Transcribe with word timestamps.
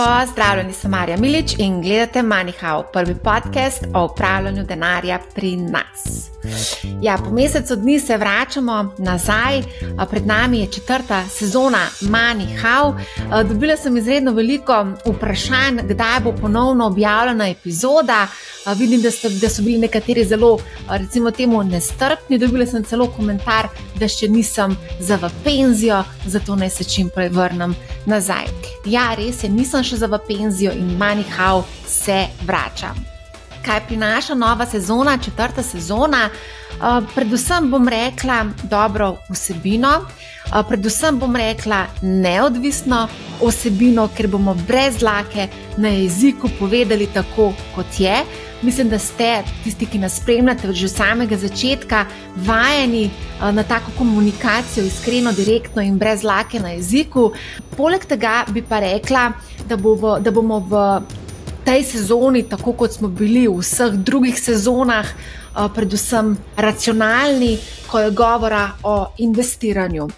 Pozdravljeni, 0.00 0.72
sem 0.72 0.90
Marja 0.90 1.16
Milič 1.16 1.54
in 1.58 1.82
gledate 1.82 2.22
MoneyHow, 2.22 2.84
prvi 2.92 3.14
podcast 3.14 3.84
o 3.94 4.04
upravljanju 4.04 4.64
denarja 4.64 5.18
pri 5.34 5.56
nas. 5.56 6.30
Ja, 7.02 7.18
po 7.24 7.30
mesecu 7.30 7.76
dni 7.76 8.00
se 8.00 8.16
vračamo 8.16 8.94
nazaj, 8.98 9.62
pred 10.10 10.26
nami 10.26 10.60
je 10.60 10.66
četrta 10.66 11.24
sezona 11.28 11.86
MoneyHow. 12.00 12.94
Dobila 13.48 13.76
sem 13.76 13.96
izredno 13.96 14.32
veliko 14.32 14.86
vprašanj, 15.06 15.80
kdaj 15.82 16.20
bo 16.24 16.32
ponovno 16.32 16.86
objavljena 16.86 17.48
epizoda. 17.48 18.26
Vidim, 18.76 19.02
da, 19.02 19.10
ste, 19.10 19.28
da 19.28 19.48
so 19.48 19.62
bili 19.62 19.78
nekateri 19.78 20.24
zelo, 20.24 20.58
recimo, 20.88 21.30
temu 21.30 21.62
nestrpni. 21.64 22.38
Dobila 22.38 22.66
sem 22.66 22.84
celo 22.84 23.06
komentar, 23.16 23.68
da 23.96 24.08
še 24.08 24.28
nisem 24.28 24.76
za 25.00 25.16
v 25.16 25.30
penzijo, 25.44 26.02
zato 26.26 26.56
naj 26.56 26.70
se 26.70 26.84
čim 26.84 27.08
prej 27.14 27.28
vrnem 27.28 27.74
nazaj. 28.06 28.48
Ja, 28.84 29.14
res 29.16 29.44
je, 29.44 29.48
nisem 29.48 29.84
še 29.84 29.96
za 29.96 30.06
v 30.06 30.20
penzijo 30.28 30.72
in 30.72 30.96
manjhav 30.98 31.64
se 31.88 32.26
vračam. 32.46 33.19
Kaj 33.64 33.80
prinaša 33.86 34.34
nova 34.34 34.66
sezona, 34.66 35.18
četrta 35.18 35.62
sezona? 35.62 36.28
Uh, 36.70 37.04
predvsem 37.14 37.70
bom 37.70 37.88
rekla 37.88 38.44
dobro 38.62 39.16
vsebino, 39.28 39.90
uh, 39.98 40.66
predvsem 40.68 41.18
bom 41.18 41.36
rekla 41.36 41.86
neodvisno 42.02 43.08
vsebino, 43.42 44.08
ker 44.16 44.28
bomo 44.28 44.54
brez 44.54 45.02
lake 45.02 45.48
na 45.76 45.88
jeziku 45.88 46.48
povedali 46.58 47.06
tako, 47.06 47.52
kot 47.74 48.00
je. 48.00 48.16
Mislim, 48.62 48.88
da 48.88 48.98
ste 48.98 49.42
tisti, 49.64 49.86
ki 49.86 49.98
nas 49.98 50.16
spremljate 50.16 50.72
že 50.72 50.86
od 50.86 50.92
samega 50.92 51.36
začetka, 51.36 52.04
vajeni 52.36 53.10
na 53.52 53.62
tako 53.62 53.90
komunikacijo, 53.98 54.84
iskreno, 54.84 55.32
direktno 55.32 55.82
in 55.82 55.98
brez 55.98 56.22
lake 56.22 56.60
na 56.60 56.68
jeziku. 56.68 57.32
Poleg 57.76 58.04
tega 58.04 58.44
bi 58.48 58.62
pa 58.62 58.80
rekla, 58.80 59.32
da, 59.68 59.76
bo 59.76 59.94
v, 59.94 60.20
da 60.20 60.30
bomo 60.30 60.58
v 60.60 61.00
tej 61.70 61.84
sezoni, 61.84 62.42
tako 62.42 62.72
kot 62.72 62.92
smo 62.98 63.08
bili 63.08 63.44
v 63.46 63.60
vseh 63.62 63.94
drugih 63.94 64.34
sezonah, 64.34 65.06
predvsem 65.74 66.32
racionalni, 66.56 67.58
ko 67.86 68.00
je 68.02 68.10
govora 68.10 68.72
o 68.82 69.12
investiranju. 69.22 70.08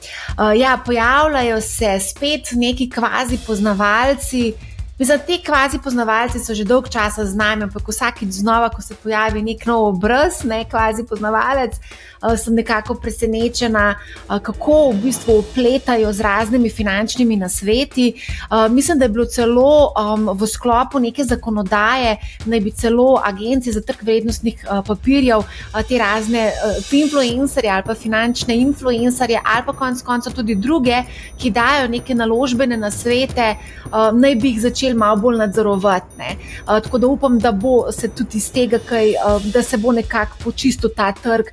Ja, 0.56 0.78
pojavljajo 0.86 1.60
se 1.60 1.98
spet 2.00 2.54
neki 2.56 2.88
kvazi 2.90 3.36
poznavalci. 3.46 4.52
Mislim, 4.98 5.20
te 5.26 5.38
kvazi 5.44 5.78
poznavalci 5.84 6.40
so 6.40 6.54
že 6.54 6.64
dolgo 6.64 6.88
časa 6.88 7.26
z 7.26 7.36
nami, 7.36 7.68
ampak 7.68 7.88
vsakeč 7.88 8.28
znova, 8.28 8.70
ko 8.72 8.82
se 8.82 8.94
pojavi 8.94 9.42
nek 9.42 9.66
nov 9.66 9.84
obraz, 9.92 10.44
ne 10.44 10.64
kvazi 10.70 11.04
poznavalec, 11.04 11.76
uh, 11.76 12.11
sem 12.36 12.54
nekako 12.54 12.94
presenečena, 12.94 13.94
uh, 14.28 14.38
kako 14.38 14.90
v 14.90 15.00
bistvu 15.02 15.38
upletajo 15.38 16.12
z 16.12 16.20
raznimi 16.20 16.70
finančnimi 16.70 17.36
nasveti. 17.36 18.12
Uh, 18.50 18.72
mislim, 18.72 18.98
da 18.98 19.04
je 19.04 19.08
bilo 19.08 19.24
celo 19.24 19.92
v 20.34 20.46
sklopu 20.46 20.98
neke 20.98 21.24
zakonodaje, 21.24 22.16
naj 22.44 22.60
bi 22.60 22.70
celo 22.70 23.20
agencije 23.24 23.72
za 23.72 23.80
trg 23.80 24.02
vrednostnih 24.02 24.64
uh, 24.64 24.84
papirjev, 24.86 25.38
uh, 25.38 25.82
te 25.88 25.98
razne 25.98 26.46
uh, 26.52 26.92
influencerje 26.92 27.70
ali 27.70 27.82
pa 27.86 27.94
finančne 27.94 28.56
influencerje, 28.56 29.40
ali 29.44 29.66
pa 29.66 29.72
konec 29.72 30.02
koncev 30.02 30.32
tudi 30.32 30.54
druge, 30.54 31.02
ki 31.38 31.50
dajo 31.50 31.88
neke 31.88 32.14
naložbene 32.14 32.76
nasvete, 32.76 33.54
uh, 33.84 34.10
naj 34.12 34.34
bi 34.34 34.48
jih 34.48 34.60
začeli 34.60 34.94
malo 34.94 35.16
bolj 35.16 35.38
nadzorovati. 35.38 36.36
Uh, 36.66 36.80
tako 36.82 36.98
da 36.98 37.06
upam, 37.06 37.38
da 37.38 37.52
bo 37.52 37.92
se 37.92 38.08
tudi 38.08 38.38
iz 38.38 38.52
tega, 38.52 38.78
kaj, 38.78 39.14
uh, 39.26 39.44
da 39.52 39.62
se 39.62 39.76
bo 39.76 39.92
nekako 39.92 40.36
počistil 40.44 40.90
ta 40.96 41.12
trg. 41.12 41.46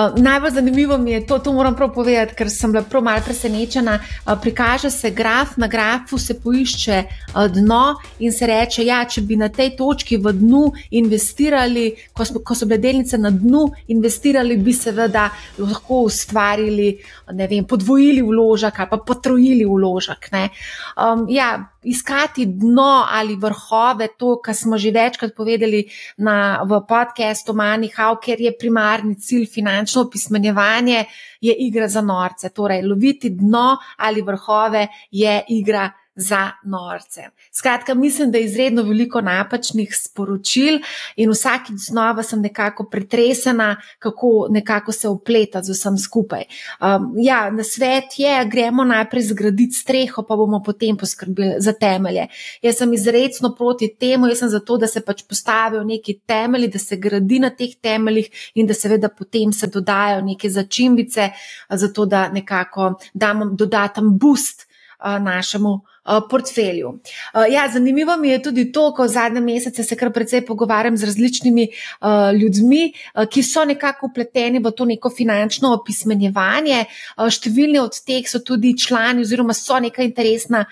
Uh, 0.00 0.22
najbolj 0.22 0.50
zanimivo 0.50 0.98
mi 0.98 1.10
je 1.10 1.26
to, 1.26 1.38
to 1.38 1.52
moram 1.52 1.76
prav 1.76 1.92
povedati, 1.94 2.34
ker 2.34 2.50
sem 2.50 2.72
bila 2.72 2.82
prav 2.82 3.02
malo 3.02 3.20
presenečena. 3.24 3.98
Uh, 4.26 4.32
prikaže 4.42 4.90
se 4.90 5.10
graf, 5.10 5.56
na 5.56 5.66
grafu 5.66 6.18
se 6.18 6.40
poišče 6.40 7.02
uh, 7.04 7.46
dno 7.46 7.96
in 8.18 8.32
se 8.32 8.46
reče, 8.46 8.84
ja, 8.84 9.04
če 9.04 9.20
bi 9.20 9.36
na 9.36 9.48
tej 9.48 9.74
točki 9.76 10.16
v 10.16 10.32
dnu 10.32 10.62
investirali, 10.90 11.90
ko, 12.12 12.24
smo, 12.24 12.40
ko 12.44 12.54
so 12.54 12.66
bile 12.66 12.78
delnice 12.78 13.18
na 13.18 13.30
dnu, 13.30 13.66
investirali 13.88 14.56
bi 14.56 14.72
seveda 14.72 15.28
lahko 15.58 16.04
ustvarili, 16.06 16.92
ne 17.32 17.46
vem, 17.50 17.64
podvojili 17.64 18.22
vložek 18.22 18.80
ali 18.80 18.90
pa 18.90 18.96
potrojili 18.96 19.64
vložek. 19.64 20.30
Um, 20.32 21.26
ja, 21.28 21.70
iskati 21.82 22.46
dno 22.46 23.06
ali 23.10 23.36
vrhove, 23.36 24.08
to, 24.18 24.40
kar 24.44 24.54
smo 24.54 24.78
že 24.78 24.90
večkrat 24.90 25.34
povedali 25.36 25.84
na, 26.16 26.62
v 26.64 26.80
podkastu 26.88 27.52
Manihau, 27.52 28.18
ker 28.20 28.40
je 28.40 28.52
primarni 28.58 29.14
cilj 29.14 29.46
finančno 29.46 30.02
opismenjevanje, 30.02 31.04
je 31.40 31.54
igra 31.54 31.88
za 31.88 32.00
norce. 32.00 32.50
Torej, 32.50 32.82
loviti 32.82 33.30
dno 33.30 33.78
ali 33.96 34.22
vrhove 34.22 34.88
je 35.10 35.42
igra 35.48 35.90
za 36.14 36.50
norce. 36.64 37.22
Skratka, 37.52 37.94
mislim, 37.94 38.30
da 38.30 38.38
je 38.38 38.44
izredno 38.44 38.82
veliko 38.82 39.20
napačnih 39.20 39.96
sporočil 39.96 40.78
in 41.16 41.30
vsakič 41.30 41.76
znova 41.88 42.22
sem 42.22 42.40
nekako 42.40 42.84
pretresena, 42.90 43.76
kako 43.98 44.46
nekako 44.50 44.92
se 44.92 45.08
upleta 45.08 45.62
z 45.62 45.72
vsem 45.72 45.98
skupaj. 45.98 46.44
Um, 46.80 47.14
ja, 47.18 47.50
na 47.50 47.64
svet 47.64 48.04
je, 48.16 48.44
gremo 48.44 48.84
najprej 48.84 49.22
zgraditi 49.22 49.74
streho, 49.74 50.22
pa 50.28 50.36
bomo 50.36 50.62
potem 50.66 50.96
poskrbeli 50.96 51.54
za 51.58 51.72
temelje. 51.72 52.26
Jaz 52.62 52.76
sem 52.76 52.92
izredno 52.92 53.54
proti 53.54 53.94
temu, 54.00 54.26
jaz 54.26 54.38
sem 54.38 54.48
zato, 54.48 54.76
da 54.76 54.86
se 54.86 55.00
pač 55.00 55.22
postavijo 55.28 55.84
neki 55.84 56.18
temelji, 56.26 56.68
da 56.68 56.78
se 56.78 56.96
gradi 56.96 57.38
na 57.38 57.50
teh 57.50 57.76
temeljih 57.82 58.50
in 58.54 58.66
da 58.66 58.74
seveda 58.74 59.08
potem 59.08 59.52
se 59.52 59.66
dodajo 59.66 60.20
neke 60.22 60.50
začimbice, 60.50 61.30
zato 61.70 62.06
da 62.06 62.28
nekako 62.28 62.94
damo 63.14 63.44
dodaten 63.44 64.18
boost 64.18 64.66
uh, 64.98 65.22
našemu 65.22 65.80
portfelju. 66.30 66.98
Eh, 67.34 67.52
ja, 67.52 67.68
zanimivo 67.72 68.16
mi 68.16 68.28
je 68.28 68.42
tudi 68.42 68.72
to, 68.72 68.92
ko 68.94 69.04
v 69.04 69.08
zadnjem 69.08 69.44
mesecu 69.44 69.84
se 69.84 69.96
kar 69.96 70.12
precej 70.12 70.46
pogovarjam 70.46 70.96
z 70.96 71.04
različnimi 71.04 71.66
uh, 71.68 72.32
ljudmi, 72.34 72.92
ki 73.30 73.42
so 73.42 73.64
nekako 73.64 74.06
upleteni 74.06 74.58
v 74.58 74.70
to 74.70 74.84
neko 74.84 75.10
finančno 75.10 75.72
opismenjevanje. 75.74 76.84
Številni 77.16 77.78
od 77.80 77.94
teh 78.06 78.26
so 78.28 78.40
tudi 78.44 78.72
člani 78.78 79.24
oziroma 79.26 79.54
so 79.54 79.78
neka 79.80 80.02
interesna 80.02 80.64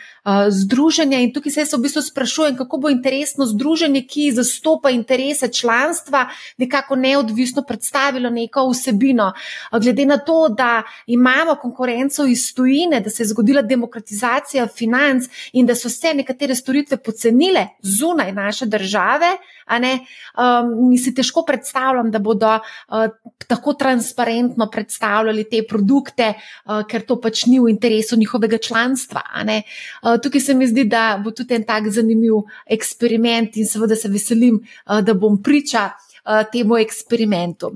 združenja 0.48 1.20
in 1.22 1.32
tukaj 1.32 1.52
se 1.52 1.66
v 1.76 1.80
bistvu 1.82 2.02
sprašujem, 2.02 2.56
kako 2.56 2.80
bo 2.82 2.92
interesno 2.92 3.46
združenje, 3.46 4.04
ki 4.08 4.30
zastopa 4.36 4.90
interese 4.90 5.48
članstva, 5.52 6.26
nekako 6.58 6.96
neodvisno 6.96 7.62
predstavilo 7.68 8.30
neko 8.30 8.68
vsebino. 8.70 9.32
Glede 9.72 10.06
na 10.06 10.18
to, 10.18 10.48
da 10.48 10.82
imamo 11.06 11.54
konkurenco 11.60 12.26
iz 12.26 12.54
tujine, 12.54 13.00
da 13.00 13.10
se 13.10 13.22
je 13.22 13.28
zgodila 13.32 13.62
demokratizacija 13.62 14.66
financ, 14.66 15.17
in 15.52 15.66
da 15.66 15.74
so 15.74 15.88
se 15.88 16.14
nekatere 16.14 16.54
storitve 16.54 16.96
pocenile 16.96 17.66
zunaj 17.82 18.32
naše 18.32 18.66
države, 18.66 19.36
um, 19.68 20.88
mi 20.88 20.98
si 20.98 21.14
težko 21.14 21.44
predstavljam, 21.46 22.10
da 22.10 22.18
bodo 22.18 22.54
uh, 22.56 23.06
tako 23.46 23.74
transparentno 23.74 24.70
predstavljali 24.70 25.44
te 25.50 25.62
produkte, 25.68 26.32
uh, 26.34 26.82
ker 26.88 27.06
to 27.06 27.20
pač 27.20 27.46
ni 27.46 27.60
v 27.60 27.70
interesu 27.70 28.16
njihovega 28.16 28.58
članstva. 28.58 29.22
Uh, 29.44 30.16
tukaj 30.22 30.40
se 30.40 30.54
mi 30.54 30.66
zdi, 30.66 30.84
da 30.84 31.20
bo 31.24 31.30
tudi 31.30 31.54
en 31.54 31.64
tak 31.64 31.88
zanimiv 31.88 32.44
eksperiment 32.66 33.56
in 33.56 33.66
seveda 33.66 33.96
se 33.96 34.08
veselim, 34.08 34.60
uh, 34.86 35.00
da 35.00 35.14
bom 35.14 35.42
priča 35.42 35.90
uh, 35.90 36.44
temu 36.52 36.78
eksperimentu. 36.78 37.72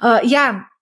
Uh, 0.00 0.20
ja, 0.22 0.73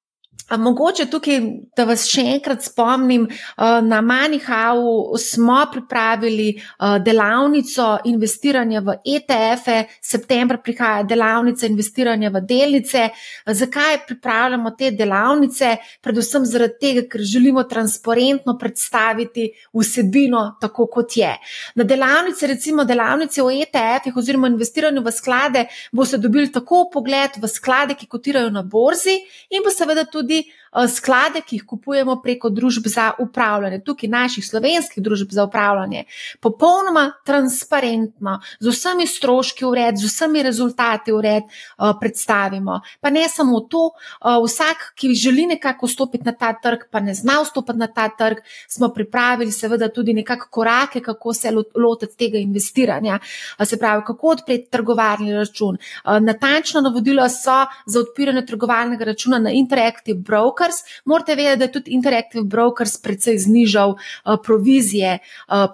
Mogoče 0.57 1.07
tukaj, 1.09 1.39
da 1.77 1.85
vas 1.89 2.05
še 2.11 2.23
enkrat 2.35 2.65
spomnim, 2.65 3.25
eh, 3.25 3.81
na 3.83 4.01
Manihau 4.05 5.17
smo 5.19 5.63
pripravili 5.73 6.49
eh, 6.51 6.99
delavnico 7.01 7.99
investiranja 8.05 8.81
v 8.81 8.97
ETF-e, 9.15 9.77
septembra 10.01 10.59
prihaja 10.59 11.07
delavnica 11.09 11.67
investiranja 11.67 12.31
v 12.31 12.43
delnice. 12.49 13.09
Zakaj 13.47 14.03
pripravljamo 14.07 14.75
te 14.77 14.91
delavnice? 14.91 15.77
Predvsem 16.03 16.45
zaradi 16.45 16.79
tega, 16.81 17.07
ker 17.09 17.21
želimo 17.21 17.65
transparentno 17.65 18.57
predstaviti 18.59 19.49
vsebino 19.73 20.59
tako, 20.61 20.87
kot 20.87 21.17
je. 21.17 21.33
Na 21.75 21.85
delavnici, 21.85 22.47
recimo 22.47 22.85
delavnice 22.85 23.43
o 23.43 23.51
ETF-ih 23.51 24.17
oziroma 24.17 24.53
investiranju 24.53 25.01
v 25.03 25.13
sklade, 25.13 25.65
boste 25.93 26.19
dobili 26.19 26.53
tako 26.53 26.91
pogled 26.93 27.41
v 27.41 27.49
sklade, 27.49 27.97
ki 27.97 28.07
kotirajo 28.07 28.51
na 28.51 28.63
borzi 28.63 29.17
in 29.51 29.65
pa 29.65 29.71
seveda 29.71 30.05
tudi 30.05 30.22
di 30.23 30.47
sklade, 30.89 31.43
ki 31.47 31.57
jih 31.57 31.65
kupujemo 31.67 32.17
preko 32.23 32.51
družb 32.51 32.87
za 32.89 33.11
upravljanje, 33.19 33.83
tukaj 33.85 34.09
naših 34.09 34.47
slovenskih 34.47 35.03
družb 35.05 35.31
za 35.31 35.45
upravljanje, 35.45 36.05
popolnoma 36.41 37.13
transparentno, 37.25 38.39
z 38.61 38.73
vsemi 38.73 39.07
stroški 39.07 39.65
ured, 39.65 39.99
z 40.01 40.09
vsemi 40.09 40.43
rezultati 40.43 41.13
ured 41.13 41.43
eh, 41.43 41.93
predstavimo. 42.01 42.81
Pa 43.01 43.11
ne 43.11 43.29
samo 43.29 43.61
to, 43.61 43.91
eh, 43.93 44.39
vsak, 44.45 44.93
ki 44.97 45.15
želi 45.15 45.47
nekako 45.47 45.87
vstopiti 45.87 46.25
na 46.25 46.33
ta 46.33 46.53
trg, 46.53 46.89
pa 46.91 47.01
ne 47.01 47.15
zna 47.15 47.43
vstopiti 47.43 47.79
na 47.79 47.87
ta 47.87 48.09
trg, 48.09 48.41
smo 48.69 48.89
pripravili 48.89 49.53
seveda 49.53 49.89
tudi 49.89 50.13
nekakšne 50.13 50.51
korake, 50.51 51.01
kako 51.01 51.35
se 51.35 51.51
lotiti 51.77 52.17
tega 52.17 52.39
investiranja. 52.39 53.19
Se 53.65 53.79
pravi, 53.79 54.03
kako 54.07 54.29
odpreti 54.29 54.71
trgovalni 54.71 55.33
račun. 55.35 55.79
Natančno 56.21 56.81
navodila 56.81 57.29
so 57.29 57.67
za 57.87 58.01
odpiranje 58.01 58.47
trgovalnega 58.47 59.05
računa 59.05 59.39
na 59.39 59.51
Interactive 59.51 60.19
Broker 60.19 60.62
Brokers. 60.63 61.03
Morate 61.05 61.35
vedeti, 61.35 61.59
da 61.59 61.65
je 61.65 61.73
tudi 61.73 61.91
Interactive 61.91 62.45
Brokers 62.45 62.97
precej 63.03 63.39
znižal 63.39 63.91
uh, 63.91 64.37
provizije 64.45 65.19
uh, 65.49 65.67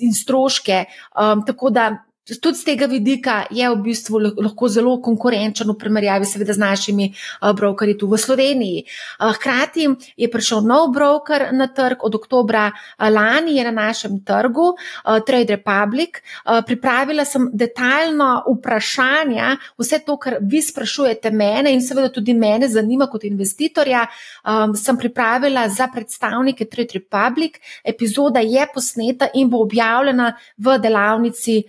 in 0.00 0.14
stroške. 0.14 0.84
Um, 1.14 1.44
tako 1.46 1.70
da 1.70 2.05
Tudi 2.26 2.58
z 2.58 2.64
tega 2.64 2.86
vidika 2.90 3.44
je 3.54 3.62
v 3.70 3.76
bistvu 3.78 4.18
lahko 4.18 4.66
zelo 4.66 4.96
konkurenčen 4.98 5.68
v 5.70 5.76
primerjavi 5.78 6.26
seveda 6.26 6.56
z 6.56 6.58
našimi 6.58 7.04
uh, 7.14 7.52
brokerji 7.54 7.94
tu 7.98 8.08
v 8.10 8.18
Sloveniji. 8.18 8.82
Uh, 8.82 9.30
hkrati 9.30 9.86
je 10.18 10.26
prišel 10.26 10.66
nov 10.66 10.90
broker 10.90 11.54
na 11.54 11.70
trg 11.70 12.02
od 12.02 12.18
oktobra 12.18 12.64
uh, 12.74 13.06
lani, 13.06 13.54
je 13.54 13.64
na 13.64 13.70
našem 13.70 14.18
trgu, 14.26 14.74
Trade 15.26 15.54
Republic. 15.54 16.18
Pripravila 16.66 17.24
sem 17.24 17.46
detaljno 17.52 18.42
vprašanja, 18.48 19.56
vse 19.78 19.98
to, 20.06 20.16
kar 20.18 20.36
vi 20.40 20.62
sprašujete 20.62 21.30
mene 21.30 21.70
in 21.72 21.82
seveda 21.82 22.08
tudi 22.10 22.34
mene 22.34 22.68
zanima 22.68 23.06
kot 23.06 23.24
investitorja, 23.24 24.06
sem 24.74 24.98
pripravila 24.98 25.68
za 25.68 25.86
predstavnike 25.92 26.64
Trade 26.64 26.98
Republic. 26.98 27.60
Epizoda 27.84 28.40
je 28.40 28.66
posneta 28.74 29.28
in 29.34 29.50
bo 29.50 29.62
objavljena 29.62 30.32
v 30.58 30.78
delavnici. 30.82 31.62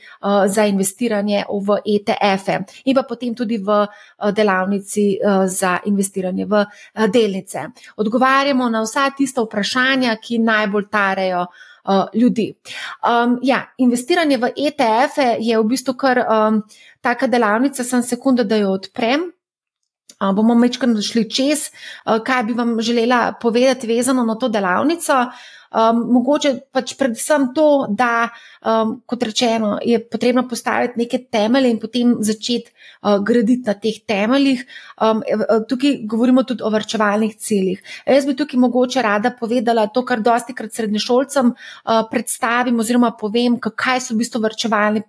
Za 0.48 0.66
investiranje 0.66 1.46
v 1.50 1.80
ETF-e 1.86 2.60
in 2.86 2.96
pa 2.96 3.04
potem 3.04 3.36
tudi 3.36 3.58
v 3.58 3.84
eh, 3.84 4.32
delavnici 4.32 5.18
eh, 5.18 5.48
za 5.48 5.80
investiranje 5.86 6.46
v 6.46 6.66
eh, 6.66 7.08
delnice. 7.08 7.72
Odgovarjamo 7.98 8.70
na 8.70 8.82
vsa 8.82 9.10
tista 9.12 9.42
vprašanja, 9.42 10.16
ki 10.22 10.40
najbolj 10.40 10.90
tarejo. 10.92 11.48
Ljudi. 12.14 12.52
Um, 13.00 13.38
ja, 13.48 13.62
investiranje 13.80 14.36
v 14.38 14.50
ETF-e 14.60 15.38
je 15.40 15.56
v 15.56 15.64
bistvu 15.64 15.94
kar 15.96 16.20
um, 16.20 16.58
taka 17.00 17.32
delavnica, 17.32 17.80
sem 17.88 18.04
sekunda, 18.04 18.44
da 18.44 18.60
jo 18.60 18.74
odprem. 18.76 19.24
Uh, 20.20 20.34
bomo 20.36 20.52
mečkano 20.60 21.00
šli 21.00 21.24
čez, 21.32 21.70
uh, 22.04 22.20
kaj 22.20 22.44
bi 22.44 22.58
vam 22.60 22.76
želela 22.84 23.40
povedati, 23.40 23.88
vezano 23.88 24.28
na 24.28 24.36
to 24.36 24.52
delavnico. 24.52 25.16
Uh, 25.16 25.57
Um, 25.72 26.00
mogoče 26.16 26.54
pač 26.72 26.94
predvsem 27.00 27.50
to, 27.56 27.88
da, 27.90 28.30
um, 28.64 28.98
kot 29.06 29.24
rečeno, 29.28 29.78
je 29.84 30.00
potrebno 30.00 30.46
postaviti 30.48 31.02
neke 31.04 31.20
temelje 31.32 31.72
in 31.74 31.80
potem 31.82 32.16
začeti 32.24 32.72
uh, 32.72 33.18
graditi 33.24 33.68
na 33.68 33.76
teh 33.76 34.00
temeljih. 34.08 34.64
Um, 35.02 35.24
tukaj 35.70 36.00
govorimo 36.08 36.44
tudi 36.48 36.64
o 36.64 36.72
vrčevalnih 36.74 37.36
ciljih. 37.36 37.84
Jaz 38.06 38.26
bi 38.26 38.38
tukaj 38.38 38.60
mogoče 38.60 39.02
rada 39.02 39.34
povedala 39.40 39.88
to, 39.88 40.06
kar 40.06 40.24
dosti 40.24 40.56
krat 40.56 40.74
srednješolcem 40.74 41.52
uh, 41.52 42.02
predstavim 42.12 42.80
oziroma 42.80 43.12
povem, 43.20 43.60
kaj 43.60 44.08
so 44.08 44.16
v 44.16 44.24
bistvu 44.24 44.44
vrčevalni 44.48 45.04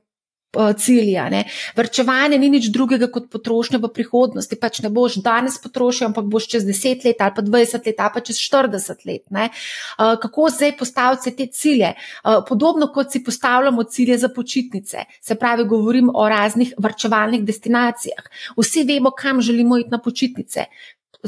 cilja. 0.53 1.29
Ne. 1.29 1.45
Vrčevanje 1.77 2.39
ni 2.39 2.49
nič 2.49 2.71
drugega 2.73 3.09
kot 3.13 3.29
potrošnja 3.33 3.79
v 3.83 3.91
prihodnosti. 3.93 4.57
Pač 4.57 4.81
ne 4.85 4.91
boš 4.91 5.21
danes 5.25 5.59
potrošil, 5.61 6.09
ampak 6.09 6.25
boš 6.25 6.49
čez 6.55 6.65
10 6.65 7.05
let 7.05 7.21
ali 7.21 7.35
pa 7.37 7.43
20 7.43 7.87
let 7.87 8.01
ali 8.01 8.15
pa 8.15 8.21
čez 8.21 8.41
40 8.41 9.05
let. 9.05 9.25
Ne. 9.31 9.49
Eh, 9.51 10.17
kako 10.23 10.49
zdaj 10.51 10.77
postaviti 10.79 11.35
te 11.37 11.47
cilje? 11.47 11.93
Eh, 11.93 12.41
podobno 12.49 12.89
kot 12.93 13.13
si 13.13 13.25
postavljamo 13.25 13.85
cilje 13.85 14.19
za 14.19 14.29
počitnice. 14.29 15.05
Se 15.21 15.35
pravi, 15.35 15.65
govorim 15.65 16.11
o 16.15 16.29
raznih 16.29 16.75
vrčevalnih 16.79 17.45
destinacijah. 17.45 18.25
Vsi 18.57 18.85
vemo, 18.89 19.11
kam 19.11 19.41
želimo 19.41 19.79
iti 19.79 19.91
na 19.91 19.99
počitnice. 19.99 20.65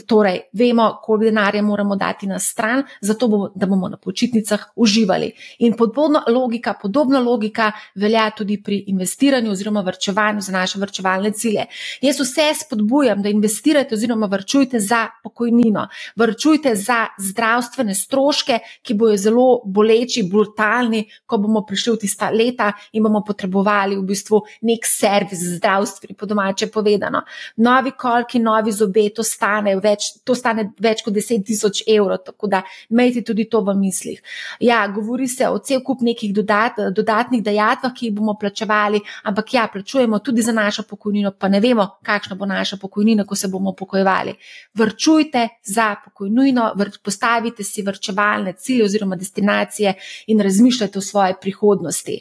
Torej, 0.07 0.41
vemo, 0.53 1.01
koliko 1.03 1.25
denarja 1.25 1.63
moramo 1.63 1.97
dati 1.97 2.27
na 2.27 2.39
stran, 2.39 2.83
zato 3.01 3.29
bomo, 3.29 3.49
da 3.55 3.67
bomo 3.67 3.89
na 3.89 3.97
počitnicah 3.97 4.61
uživali. 4.77 5.33
In 5.59 5.73
podobna 5.77 6.23
logika, 6.29 6.75
podobna 6.83 7.19
logika 7.19 7.73
velja 7.95 8.31
tudi 8.31 8.63
pri 8.63 8.85
investiranju 8.87 9.51
oziroma 9.51 9.81
vrčevanju 9.81 10.41
za 10.41 10.53
naše 10.53 10.79
vrčevalne 10.79 11.33
cilje. 11.33 11.65
Jaz 12.01 12.21
vse 12.21 12.43
spodbujam, 12.65 13.23
da 13.23 13.29
investirate 13.29 13.95
oziroma 13.95 14.27
vrčujte 14.27 14.81
za 14.81 15.09
pokojnino, 15.23 15.89
vrčujte 16.17 16.75
za 16.77 17.07
zdravstvene 17.19 17.95
stroške, 17.95 18.59
ki 18.83 18.95
bojo 18.95 19.17
zelo 19.17 19.49
boleči, 19.65 20.23
brutalni, 20.31 21.03
ko 21.27 21.39
bomo 21.39 21.65
prišli 21.67 21.97
v 21.97 22.01
tista 22.07 22.31
leta 22.31 22.73
in 22.93 23.03
bomo 23.03 23.25
potrebovali 23.27 23.99
v 23.99 24.07
bistvu 24.07 24.43
nek 24.63 24.87
servis 24.87 25.43
zdravstveni, 25.57 26.15
po 26.15 26.31
domače 26.31 26.71
povedano. 26.71 27.25
Novi 27.57 27.91
kolki, 27.91 28.39
novi 28.39 28.73
zobe, 28.73 29.09
to 29.15 29.27
stane 29.27 29.80
več, 29.83 30.11
to 30.25 30.35
stane 30.35 30.71
več 30.81 31.03
kot 31.07 31.15
10 31.15 31.45
tisoč 31.47 31.83
evrov, 31.89 32.23
tako 32.27 32.51
da 32.51 32.63
imejte 32.91 33.23
tudi 33.27 33.49
to 33.51 33.63
v 33.67 33.75
mislih. 33.79 34.21
Ja, 34.61 34.83
govori 34.89 35.29
se 35.29 35.49
o 35.49 35.59
cel 35.59 35.83
kup 35.87 36.05
nekih 36.07 36.35
dodat, 36.35 36.79
dodatnih 36.97 37.43
dejatvah, 37.45 37.95
ki 37.97 38.09
jih 38.09 38.17
bomo 38.17 38.37
plačevali, 38.41 39.01
ampak 39.25 39.55
ja, 39.55 39.67
plačujemo 39.73 40.21
tudi 40.25 40.43
za 40.43 40.53
našo 40.53 40.85
pokojnino, 40.89 41.33
pa 41.39 41.49
ne 41.49 41.61
vemo, 41.61 41.87
kakšna 42.07 42.37
bo 42.37 42.49
naša 42.49 42.77
pokojnina, 42.81 43.27
ko 43.27 43.37
se 43.37 43.49
bomo 43.49 43.75
pokojevali. 43.77 44.35
Vrčujte 44.75 45.47
za 45.65 45.95
pokojnino, 46.05 46.73
vr, 46.77 46.93
postavite 47.05 47.65
si 47.65 47.83
vrčevalne 47.87 48.55
cilje 48.59 48.85
oziroma 48.85 49.17
destinacije 49.17 49.95
in 50.27 50.41
razmišljajte 50.41 50.99
o 50.99 51.03
svoji 51.03 51.35
prihodnosti. 51.41 52.21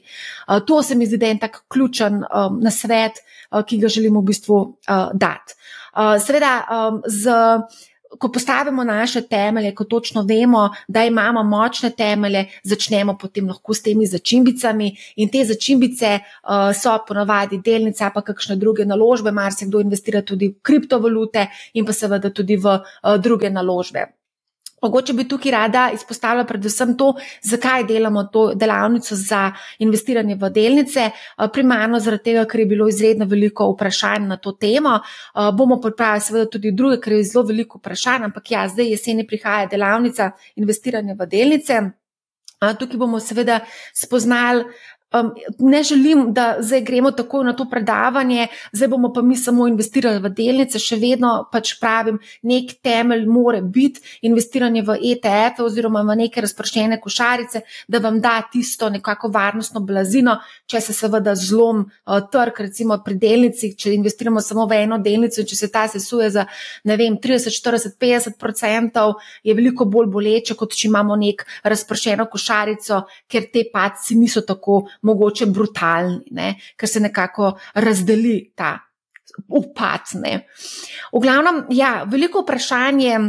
To 0.67 0.83
se 0.83 0.95
mi 0.95 1.05
zdi, 1.05 1.17
da 1.17 1.25
je 1.25 1.31
en 1.31 1.39
tak 1.39 1.63
ključen 1.67 2.23
um, 2.23 2.59
nasvet, 2.61 3.21
uh, 3.51 3.63
ki 3.65 3.77
ga 3.77 3.87
želimo 3.87 4.21
v 4.21 4.31
bistvu 4.31 4.59
uh, 4.59 5.09
dati. 5.13 5.55
Uh, 5.99 6.15
seveda, 6.23 6.63
um, 6.71 7.01
z, 7.07 7.31
ko 8.17 8.29
postavimo 8.31 8.83
naše 8.83 9.21
temelje, 9.27 9.73
ko 9.75 9.83
točno 9.83 10.23
vemo, 10.23 10.69
da 10.87 11.03
imamo 11.03 11.43
močne 11.43 11.89
temelje, 11.89 12.45
začnemo 12.63 13.17
potem 13.17 13.47
lahko 13.47 13.73
s 13.73 13.83
temi 13.83 14.07
začimbicami. 14.07 14.95
In 15.15 15.29
te 15.29 15.43
začimbice 15.45 16.13
uh, 16.19 16.71
so 16.71 16.95
ponovadi 17.07 17.59
delnice, 17.65 18.07
pa 18.13 18.21
kakšne 18.21 18.55
druge 18.55 18.85
naložbe, 18.85 19.31
marsikdo 19.31 19.83
investira 19.83 20.21
tudi 20.21 20.47
v 20.47 20.61
kriptovalute 20.63 21.49
in 21.73 21.85
pa 21.85 21.93
seveda 21.93 22.31
tudi 22.31 22.55
v 22.55 22.79
uh, 22.79 23.17
druge 23.19 23.51
naložbe. 23.51 24.07
Mogoče 24.81 25.13
bi 25.13 25.27
tukaj 25.27 25.51
rada 25.51 25.89
izpostavila 25.93 26.45
predvsem 26.45 26.97
to, 26.97 27.13
zakaj 27.41 27.83
delamo 27.83 28.23
to 28.33 28.53
delavnico 28.55 29.15
za 29.15 29.51
investiranje 29.79 30.35
v 30.35 30.49
delnice. 30.49 31.09
Eh, 31.09 31.47
primarno 31.53 31.99
zaradi 31.99 32.23
tega, 32.23 32.45
ker 32.45 32.59
je 32.59 32.65
bilo 32.65 32.87
izredno 32.87 33.25
veliko 33.25 33.71
vprašanj 33.73 34.27
na 34.27 34.37
to 34.37 34.51
temo. 34.51 34.99
Eh, 34.99 35.51
bomo 35.53 35.79
pripravili 35.81 36.21
seveda 36.21 36.49
tudi 36.49 36.71
druge, 36.71 36.99
ker 37.01 37.13
je 37.13 37.23
zelo 37.23 37.45
veliko 37.45 37.79
vprašanj, 37.79 38.29
ampak 38.29 38.51
ja, 38.51 38.67
zdaj 38.67 38.91
jeseni 38.91 39.27
prihaja 39.27 39.67
delavnica 39.71 40.31
investiranja 40.55 41.15
v 41.19 41.27
delnice. 41.27 41.81
Eh, 42.61 42.73
tukaj 42.79 42.97
bomo 42.99 43.19
seveda 43.19 43.59
spoznali 43.93 44.65
Um, 45.13 45.31
ne 45.59 45.83
želim, 45.83 46.33
da 46.33 46.55
zdaj 46.59 46.81
gremo 46.81 47.11
tako 47.11 47.43
na 47.43 47.53
to 47.53 47.65
predavanje, 47.69 48.47
zdaj 48.71 48.87
bomo 48.87 49.13
pa 49.13 49.21
mi 49.21 49.37
samo 49.37 49.67
investirali 49.67 50.19
v 50.19 50.29
delnice, 50.29 50.79
še 50.79 50.95
vedno 51.01 51.49
pač 51.51 51.73
pravim, 51.81 52.19
nek 52.43 52.75
temelj 52.83 53.25
more 53.27 53.61
biti 53.61 54.01
investiranje 54.21 54.83
v 54.87 54.97
ETF 55.11 55.63
oziroma 55.65 56.03
v 56.05 56.15
neke 56.23 56.41
razpršene 56.41 56.99
košarice, 57.01 57.61
da 57.87 57.99
vam 57.99 58.21
da 58.21 58.37
tisto 58.51 58.89
nekako 58.89 59.31
varnostno 59.33 59.81
blazino, 59.81 60.37
če 60.69 60.81
se 60.81 60.93
seveda 60.93 61.35
zlom 61.35 61.83
uh, 61.83 62.21
trg, 62.31 62.63
recimo 62.69 63.01
pri 63.05 63.17
delnici, 63.17 63.73
če 63.75 63.93
investiramo 63.97 64.41
samo 64.41 64.67
v 64.69 64.83
eno 64.85 65.01
delnico 65.01 65.41
in 65.41 65.49
če 65.49 65.55
se 65.55 65.71
ta 65.73 65.87
sesuje 65.87 66.29
za 66.29 66.45
ne 66.83 66.97
vem, 66.97 67.17
30, 67.17 67.51
40, 67.59 67.97
50 67.99 69.09
odstotkov, 69.09 69.21
je 69.43 69.53
veliko 69.53 69.85
bolj 69.85 70.07
boleče, 70.11 70.55
kot 70.55 70.73
če 70.73 70.87
imamo 70.87 71.15
nek 71.15 71.45
razpršeno 71.63 72.27
košarico, 72.29 73.03
ker 73.27 73.49
te 73.51 73.65
paci 73.71 74.15
niso 74.15 74.41
tako 74.41 74.87
mogoče 75.01 75.45
brutalni, 75.45 76.21
ne? 76.31 76.53
ker 76.77 76.89
se 76.89 76.99
nekako 76.99 77.53
razdeli 77.75 78.51
ta 78.55 78.77
upad. 79.47 80.01
Ne? 80.13 80.47
V 81.13 81.21
glavnem, 81.21 81.65
ja, 81.69 82.03
veliko 82.07 82.43
vprašanje. 82.43 83.19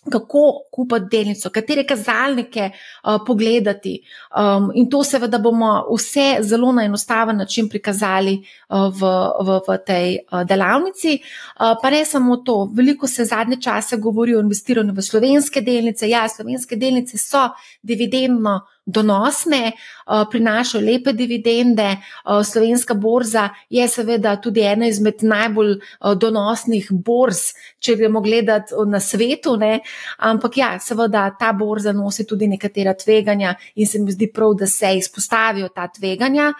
Kako 0.00 0.42
kupiti 0.72 1.10
delnico, 1.12 1.50
katere 1.52 1.82
kazalnike 1.84 2.70
uh, 2.70 3.18
pogledati. 3.26 3.98
Um, 4.32 4.70
in 4.74 4.86
to, 4.88 5.02
seveda, 5.04 5.36
bomo 5.38 5.74
vse 5.90 6.38
zelo 6.40 6.70
na 6.72 6.86
enostaven 6.88 7.36
način 7.36 7.68
prikazali 7.68 8.38
uh, 8.38 8.88
v, 8.88 9.10
v, 9.44 9.58
v 9.68 9.76
tej 9.84 10.16
uh, 10.22 10.40
delavnici. 10.48 11.18
Uh, 11.20 11.76
pa 11.82 11.90
ne 11.92 12.00
samo 12.08 12.38
to, 12.40 12.70
veliko 12.72 13.06
se 13.06 13.28
zadnje 13.28 13.60
čase 13.60 14.00
govori 14.00 14.34
o 14.34 14.40
investiranju 14.40 14.96
v 14.96 15.04
slovenske 15.04 15.60
delnice. 15.60 16.08
Ja, 16.08 16.24
slovenske 16.32 16.80
delnice 16.80 17.20
so 17.20 17.50
dividendno 17.82 18.62
donosne, 18.90 19.72
eh, 19.72 20.24
prinašajo 20.30 20.84
lepe 20.84 21.12
dividende. 21.12 21.82
Eh, 21.82 22.44
slovenska 22.44 22.94
borza 22.94 23.48
je 23.70 23.88
seveda 23.88 24.36
tudi 24.36 24.60
ena 24.60 24.86
izmed 24.86 25.22
najbolj 25.22 25.72
eh, 25.72 26.14
donosnih 26.14 26.88
borz, 26.90 27.38
če 27.78 27.96
gremo 27.96 28.20
gledati 28.20 28.74
na 28.86 29.00
svetu. 29.00 29.56
Ne? 29.56 29.80
Ampak 30.18 30.56
ja, 30.56 30.78
seveda 30.78 31.30
ta 31.38 31.52
borza 31.52 31.92
nosi 31.92 32.26
tudi 32.26 32.48
nekatera 32.48 32.94
tveganja 32.94 33.54
in 33.74 33.86
se 33.86 33.98
mi 33.98 34.12
zdi 34.12 34.30
prav, 34.32 34.54
da 34.54 34.66
se 34.66 34.94
izpostavijo 34.96 35.68
ta 35.68 35.88
tveganja. 35.88 36.52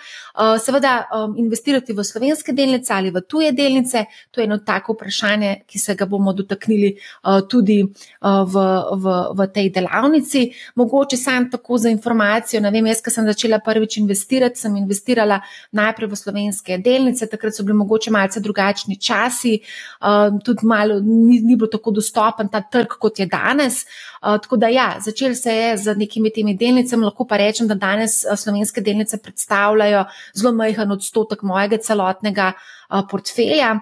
Seveda 0.65 0.93
investirati 1.37 1.93
v 1.93 2.05
slovenske 2.05 2.53
delnice 2.53 2.93
ali 2.95 3.11
v 3.11 3.21
tuje 3.29 3.53
delnice, 3.53 4.05
to 4.31 4.41
je 4.41 4.45
eno 4.45 4.59
tako 4.59 4.95
vprašanje, 4.95 5.63
ki 5.67 5.79
se 5.79 5.95
ga 5.95 6.07
bomo 6.07 6.33
dotaknili 6.33 6.95
tudi 7.49 7.83
v, 8.21 8.65
v, 9.03 9.15
v 9.37 9.49
tej 9.55 9.71
delavnici. 9.71 10.47
Mogoče 10.75 11.17
sam 11.17 11.51
tako 11.51 11.79
za 11.79 11.91
informacijo 11.91 12.20
informacijo. 12.21 12.61
Vem, 12.61 12.87
jaz, 12.87 13.01
ko 13.03 13.11
sem 13.11 13.27
začela 13.27 13.59
prvič 13.59 13.97
investirati, 13.99 14.59
sem 14.59 14.77
investirala 14.77 15.41
najprej 15.73 16.09
v 16.11 16.17
slovenske 16.17 16.79
delnice, 16.79 17.27
takrat 17.27 17.55
so 17.55 17.65
bili 17.65 17.77
mogoče 17.79 18.11
malce 18.11 18.41
drugačni 18.41 18.97
časi, 18.97 19.61
um, 20.01 20.41
tudi 20.41 20.67
malo 20.67 21.01
ni, 21.01 21.41
ni 21.41 21.57
bilo 21.57 21.69
tako 21.69 21.91
dostopen 21.91 22.49
ta 22.49 22.61
trg, 22.61 22.99
kot 23.01 23.19
je 23.19 23.27
danes. 23.27 23.87
Tako 24.21 24.57
da 24.61 24.69
ja, 24.69 24.99
začel 25.01 25.35
se 25.35 25.53
je 25.55 25.77
z 25.79 25.95
nekimi 25.97 26.31
temi 26.31 26.53
delnicami, 26.55 27.07
lahko 27.09 27.25
pa 27.25 27.39
rečem, 27.41 27.69
da 27.69 27.75
danes 27.75 28.21
slovenske 28.37 28.83
delnice 28.85 29.17
predstavljajo 29.17 30.05
zelo 30.37 30.53
majhen 30.53 30.93
odstotek 30.93 31.43
mojega 31.43 31.79
celotnega 31.81 32.53
portfelja. 33.11 33.75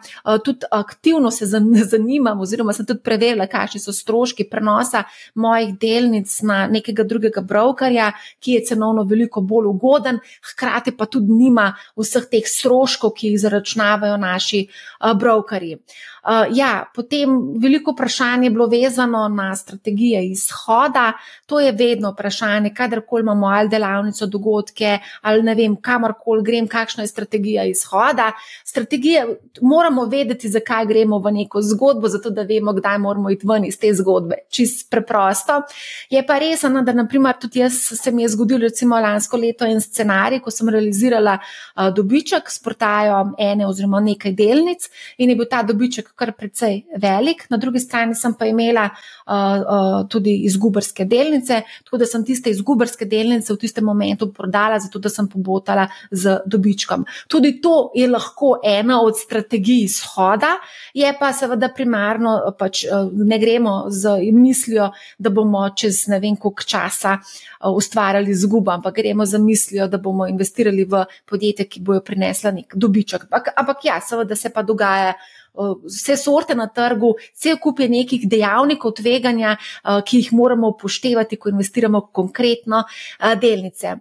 Tudi 0.45 0.67
aktivno 0.71 1.31
se 1.31 1.47
zanimam, 1.93 2.41
oziroma 2.41 2.73
sem 2.73 2.87
tudi 2.87 3.03
preverila, 3.05 3.49
kakšni 3.51 3.81
so 3.83 3.93
stroški 3.93 4.49
prenosa 4.51 5.05
mojih 5.35 5.75
delnic 5.81 6.33
na 6.43 6.67
nekega 6.67 7.07
drugega 7.09 7.41
brokerja, 7.41 8.13
ki 8.41 8.59
je 8.59 8.67
cenovno 8.73 9.07
veliko 9.09 9.41
bolj 9.41 9.71
ugoden, 9.73 10.21
hkrati 10.53 10.97
pa 10.97 11.07
tudi 11.07 11.33
nima 11.33 11.71
vseh 11.97 12.29
teh 12.31 12.47
stroškov, 12.47 13.15
ki 13.17 13.33
jih 13.33 13.41
zaračunavajo 13.47 14.17
naši 14.21 14.67
brokerji. 15.19 15.79
Uh, 15.79 16.18
ja, 16.55 16.85
potem 16.95 17.31
veliko 17.61 17.93
vprašanje 17.93 18.47
je 18.47 18.51
bilo 18.51 18.67
vezano 18.67 19.29
na 19.29 19.57
strategije 19.57 20.27
izhoda. 20.31 21.13
To 21.47 21.61
je 21.61 21.73
vedno 21.73 22.11
vprašanje, 22.11 22.75
kadarkoli 22.75 23.21
imamo 23.21 23.47
ali 23.47 23.69
delavnico, 23.69 24.27
dogodke 24.27 24.99
ali 25.21 25.43
ne 25.43 25.55
vem, 25.55 25.77
kamorkoli 25.77 26.43
grem, 26.43 26.69
kakšna 26.69 27.05
je 27.05 27.09
strategija 27.09 27.65
izhoda. 27.65 28.33
Strategije 28.65 29.27
moramo 29.63 30.05
vedeti, 30.05 30.49
zakaj 30.49 30.87
gremo 30.87 31.19
v 31.19 31.33
neko 31.33 31.63
zgodbo, 31.63 32.09
zato 32.09 32.31
da 32.31 32.43
vemo, 32.43 32.73
kdaj 32.73 32.99
moramo 32.99 33.31
iti 33.31 33.47
ven 33.47 33.65
iz 33.65 33.79
te 33.79 33.95
zgodbe. 33.95 34.37
Čist 34.51 34.91
preprosto. 34.91 35.63
Je 36.11 36.27
pa 36.27 36.39
res, 36.39 36.63
no, 36.63 36.83
da 36.83 36.93
naprimer 36.93 37.39
tudi 37.41 37.59
jaz 37.59 37.79
se 38.03 38.13
mi 38.13 38.23
je 38.23 38.29
zgodil 38.29 38.59
recimo 38.59 39.01
lansko 39.01 39.37
leto 39.37 39.65
en 39.65 39.81
scenarij, 39.81 40.41
ko 40.45 40.51
sem 40.51 40.69
realizirala 40.69 41.39
uh, 41.39 41.89
dobiček 41.95 42.51
s 42.51 42.63
portajo 42.63 43.33
ene 43.39 43.67
oziroma 43.67 44.01
nekaj 44.01 44.33
delnic 44.33 44.89
in 45.19 45.31
je 45.31 45.37
bil 45.37 45.49
ta 45.51 45.63
dobiček 45.63 46.13
kar 46.19 46.33
precej 46.37 46.83
velik, 46.99 47.45
na 47.51 47.57
drugi 47.57 47.81
strani 47.81 48.15
sem 48.19 48.35
pa 48.35 48.49
imela 48.51 48.89
uh, 48.89 49.33
uh, 49.33 50.09
tudi 50.11 50.35
izgubarske 50.49 51.07
delnice, 51.09 51.63
tako 51.85 52.01
da 52.03 52.09
sem 52.11 52.25
tiste 52.27 52.51
izgubarske 52.51 53.07
delnice 53.07 53.53
v 53.55 53.61
tistem 53.63 53.87
momentu 53.87 54.33
prodala, 54.35 54.81
zato 54.83 54.99
da 54.99 55.13
sem 55.13 55.29
pobotala 55.31 55.87
z 56.11 56.41
dobičkom. 56.47 57.07
Tudi 57.29 57.59
to 57.63 57.91
je 57.95 58.09
lahko 58.11 58.57
ena 58.65 59.01
od 59.03 59.19
strategij 59.19 59.85
izhoda, 59.85 60.57
je 60.95 61.13
pa 61.21 61.33
seveda 61.33 61.71
primarno, 61.75 62.35
pač 62.59 62.85
ne 63.13 63.39
gremo 63.39 63.77
z 63.95 64.19
mislijo, 64.33 64.91
da 65.19 65.31
bomo 65.31 65.69
čez 65.77 66.07
ne 66.09 66.21
vem 66.21 66.37
koliko 66.37 66.67
časa 66.67 67.19
ustvarjali 67.75 68.31
izgubo, 68.31 68.71
ampak 68.71 68.95
gremo 68.95 69.27
z 69.27 69.39
mislijo, 69.39 69.89
da 69.89 69.99
bomo 69.99 70.27
investirali 70.27 70.85
v 70.85 71.05
podjetje, 71.29 71.69
ki 71.69 71.81
bojo 71.81 72.03
prinesla 72.05 72.51
nek 72.55 72.75
dobiček. 72.75 73.29
Ampak, 73.29 73.53
ampak 73.57 73.85
ja, 73.85 74.01
seveda 74.01 74.37
se 74.37 74.51
pa 74.55 74.63
dogaja 74.63 75.15
vse 75.85 76.17
sorte 76.17 76.55
na 76.55 76.69
trgu, 76.73 77.15
cel 77.35 77.59
kup 77.63 77.81
je 77.81 77.89
nekih 77.89 78.29
dejavnikov 78.31 78.97
tveganja, 79.01 79.57
ki 80.07 80.23
jih 80.23 80.33
moramo 80.33 80.73
upoštevati, 80.75 81.37
ko 81.37 81.53
investiramo 81.53 82.09
konkretno 82.13 82.85
delnice. 83.41 83.97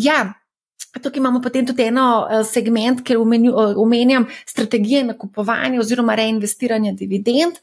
Ja, 0.00 0.20
Tukaj 0.90 1.20
imamo 1.20 1.38
potem 1.38 1.62
tudi 1.66 1.84
eno 1.86 2.26
segment, 2.42 3.04
ker 3.06 3.20
omenjam 3.78 4.24
strategije 4.46 5.04
nakupovanja 5.06 5.78
oziroma 5.78 6.16
reinvestiranja 6.18 6.96
dividend. 6.98 7.60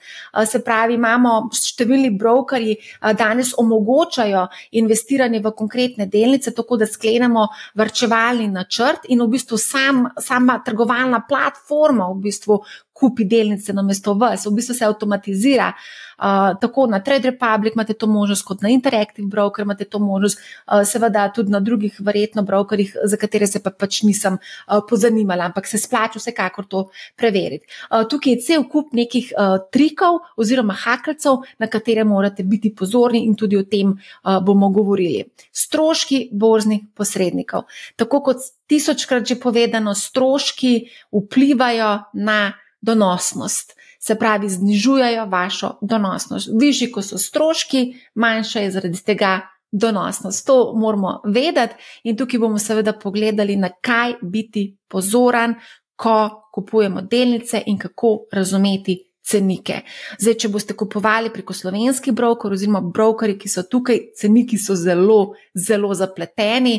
Se 0.47 0.61
pravi, 0.63 0.95
imamo 0.95 1.33
številni 1.51 2.13
brokerji 2.15 2.77
danes 3.19 3.51
omogočajo 3.59 4.45
investiranje 4.79 5.41
v 5.43 5.51
konkretne 5.59 6.07
delnice, 6.07 6.53
tako 6.55 6.79
da 6.79 6.87
sklenemo 6.87 7.49
vrčevalni 7.75 8.47
načrt 8.47 9.11
in 9.11 9.19
v 9.25 9.27
bistvu 9.35 9.59
sam, 9.59 10.05
sama 10.23 10.61
trgovalna 10.63 11.19
platforma 11.27 12.07
v 12.13 12.29
bistvu 12.29 12.61
kupi 12.99 13.25
delnice 13.25 13.73
na 13.73 13.85
mesto 13.85 14.13
vas, 14.17 14.45
v 14.45 14.55
bistvu 14.57 14.75
se 14.75 14.85
avtomatizira. 14.85 15.71
Uh, 16.17 16.57
tako 16.57 16.87
na 16.89 16.97
Trade 16.99 17.29
Republic 17.29 17.75
imate 17.75 17.93
to 17.93 18.07
možnost, 18.09 18.41
kot 18.45 18.63
na 18.65 18.69
Interactive 18.73 19.27
Broker 19.29 19.63
imate 19.63 19.85
to 19.85 19.99
možnost, 19.99 20.39
uh, 20.65 20.81
seveda 20.81 21.27
tudi 21.29 21.53
na 21.53 21.59
drugih, 21.59 21.99
verjetno, 21.99 22.41
brokerjih, 22.41 22.95
za 23.05 23.17
katere 23.21 23.47
se 23.47 23.61
pa 23.63 23.69
pač 23.69 24.01
nisem 24.01 24.39
uh, 24.39 24.79
pozanimala, 24.89 25.45
ampak 25.45 25.69
se 25.69 25.77
splača 25.77 26.17
vsekakor 26.17 26.65
to 26.65 26.87
preveriti. 27.15 27.69
Uh, 27.91 28.01
tukaj 28.09 28.33
je 28.33 28.41
cel 28.47 28.65
kup 28.65 28.97
nekih 28.97 29.29
uh, 29.37 29.59
trikov 29.69 30.23
oziroma 30.37 30.73
hakalcev, 30.73 31.45
na 31.61 31.69
katere 31.69 32.03
morate 32.03 32.43
biti 32.43 32.73
pozorni 32.73 33.27
in 33.27 33.37
tudi 33.37 33.57
o 33.57 33.63
tem 33.63 33.93
uh, 33.93 34.39
bomo 34.41 34.73
govorili. 34.73 35.27
Stroški 35.53 36.29
borznih 36.33 36.87
posrednikov. 36.97 37.69
Tako 37.95 38.25
kot 38.25 38.41
tisočkrat 38.67 39.27
že 39.27 39.37
povedano, 39.37 39.93
stroški 39.93 40.79
vplivajo 41.13 41.99
na 42.13 42.55
donosnost. 42.81 43.73
Se 43.99 44.15
pravi, 44.15 44.49
znižujejo 44.49 45.25
vašo 45.25 45.77
donosnost. 45.81 46.49
Višji, 46.59 46.91
ko 46.91 47.01
so 47.01 47.17
stroški, 47.17 47.95
manjša 48.15 48.59
je 48.59 48.71
zaradi 48.71 49.03
tega 49.03 49.39
donosnost. 49.71 50.45
To 50.47 50.73
moramo 50.75 51.21
vedeti, 51.25 51.75
in 52.03 52.17
tukaj 52.17 52.39
bomo 52.39 52.59
seveda 52.59 52.93
pogledali, 52.93 53.55
na 53.55 53.69
kaj 53.81 54.13
biti 54.21 54.77
pozoren, 54.87 55.55
ko 55.95 56.29
kupujemo 56.53 57.01
delnice 57.01 57.63
in 57.65 57.77
kako 57.77 58.27
razumeti 58.31 59.06
cenike. 59.27 59.81
Zdaj, 60.21 60.35
če 60.39 60.49
boste 60.51 60.75
kupovali 60.77 61.31
preko 61.33 61.53
slovenskih 61.55 62.15
brokerjev, 62.15 62.55
oziroma 62.55 62.81
brokerji, 62.81 63.35
ki 63.41 63.49
so 63.51 63.63
tukaj, 63.67 63.99
ceniki 64.15 64.59
so 64.61 64.75
zelo, 64.79 65.33
zelo 65.51 65.91
zapleteni. 65.97 66.77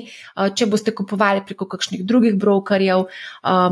Če 0.57 0.69
boste 0.71 0.95
kupovali 0.97 1.45
preko 1.49 1.69
kakšnih 1.69 2.05
drugih 2.09 2.39
brokerjev, 2.41 3.05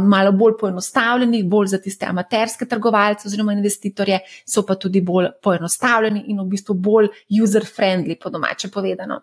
malo 0.04 0.34
bolj 0.36 0.58
poenostavljenih, 0.60 1.46
bolj 1.48 1.72
za 1.72 1.80
tiste 1.82 2.08
amaterske 2.10 2.68
trgovalce 2.68 3.28
oziroma 3.30 3.56
investitorje, 3.56 4.20
so 4.44 4.66
pa 4.68 4.76
tudi 4.80 5.00
bolj 5.00 5.30
poenostavljeni 5.42 6.26
in 6.32 6.42
v 6.42 6.48
bistvu 6.52 6.76
bolj 6.76 7.08
user-friendly, 7.32 8.18
po 8.20 8.30
domače 8.34 8.68
povedano. 8.74 9.22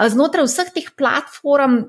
Znotraj 0.00 0.48
vseh 0.48 0.72
teh 0.72 0.88
platform 0.96 1.82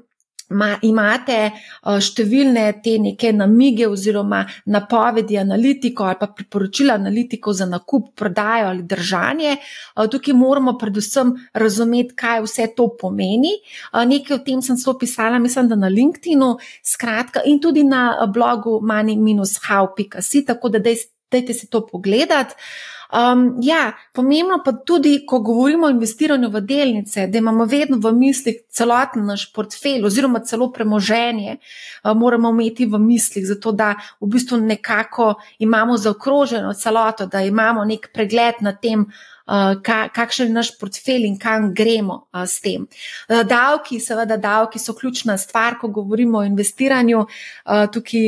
Ma, 0.48 0.70
imate 0.88 1.38
uh, 1.52 1.98
številne 2.00 2.62
te 2.80 2.94
neke 3.04 3.34
namige 3.36 3.84
oziroma 3.92 4.46
napovedi 4.72 5.36
analitikov 5.42 6.08
ali 6.08 6.20
pa 6.22 6.30
priporočila 6.32 6.96
analitikov 6.96 7.58
za 7.58 7.68
nakup, 7.68 8.14
prodajo 8.16 8.70
ali 8.70 8.86
držanje. 8.88 9.58
Uh, 9.60 10.08
tukaj 10.08 10.38
moramo 10.40 10.78
predvsem 10.80 11.34
razumeti, 11.52 12.16
kaj 12.16 12.46
vse 12.46 12.70
to 12.78 12.88
pomeni. 12.96 13.58
Uh, 13.92 14.06
nekaj 14.08 14.38
o 14.38 14.44
tem 14.48 14.64
sem 14.64 14.80
celo 14.80 14.96
pisala, 14.96 15.40
mislim, 15.44 15.68
da 15.68 15.76
na 15.76 15.92
LinkedIn-u, 15.92 16.54
skratka, 16.80 17.44
in 17.44 17.60
tudi 17.60 17.84
na 17.84 18.30
blogu 18.32 18.80
money-how.si, 18.80 20.46
tako 20.48 20.72
da 20.72 20.80
dajte 20.80 21.54
si 21.54 21.68
to 21.68 21.84
pogledati. 21.92 22.56
Um, 23.08 23.58
ja, 23.64 23.94
pomembno 24.14 24.60
pa 24.66 24.74
tudi, 24.86 25.22
ko 25.28 25.40
govorimo 25.40 25.88
o 25.88 25.90
investiranju 25.90 26.50
v 26.52 26.62
delnice, 26.62 27.28
da 27.28 27.38
imamo 27.38 27.66
vedno 27.66 27.98
v 28.04 28.12
mislih 28.12 28.58
celoten 28.70 29.26
naš 29.26 29.46
portfelj 29.54 30.04
oziroma 30.06 30.42
celo 30.44 30.68
premoženje, 30.72 31.58
uh, 31.58 32.12
moramo 32.12 32.52
imeti 32.52 32.86
v 32.86 33.00
mislih, 33.00 33.46
zato 33.48 33.72
da 33.72 33.94
v 34.20 34.28
bistvu 34.28 34.58
nekako 34.58 35.34
imamo 35.60 35.98
zaokroženo 35.98 36.74
celoto, 36.74 37.26
da 37.26 37.42
imamo 37.42 37.86
nek 37.86 38.10
pregled 38.14 38.60
nad 38.62 38.82
tem, 38.82 39.08
uh, 39.08 39.37
Uh, 39.48 39.78
kakšen 40.12 40.50
je 40.50 40.54
naš 40.54 40.74
portfelj 40.80 41.24
in 41.24 41.38
kam 41.40 41.70
gremo 41.74 42.18
uh, 42.34 42.44
s 42.44 42.60
tem. 42.60 42.84
Uh, 43.30 43.44
davki, 43.48 44.00
seveda, 44.04 44.36
davki 44.38 44.80
so 44.80 44.92
ključna 44.94 45.38
stvar, 45.38 45.78
ko 45.80 45.88
govorimo 45.88 46.42
o 46.42 46.44
investiranju. 46.44 47.26
Tukaj 47.94 48.28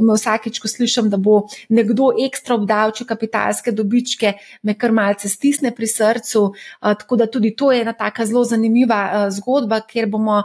me 0.00 0.16
vsakeč, 0.16 0.58
ko 0.60 0.68
slišim, 0.68 1.10
da 1.12 1.18
bo 1.20 1.42
nekdo 1.68 2.10
ekstra 2.24 2.56
obdavčil 2.56 3.06
kapitalske 3.06 3.72
dobičke, 3.76 4.32
me 4.62 4.74
kar 4.78 4.92
malce 4.92 5.28
stisne 5.28 5.74
pri 5.76 5.88
srcu. 5.90 6.44
Tako 6.80 7.16
da 7.20 7.26
tudi 7.26 7.54
to 7.56 7.72
je 7.72 7.82
ena 7.84 7.92
taka 7.92 8.26
zelo 8.26 8.44
zanimiva 8.48 9.28
zgodba, 9.30 9.82
kjer 9.88 10.08
bomo 10.08 10.42